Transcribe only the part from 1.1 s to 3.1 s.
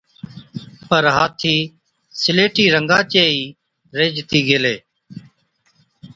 هاٿِي سِليٽِي رنگا